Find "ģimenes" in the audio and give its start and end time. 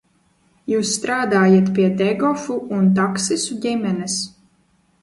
3.69-4.19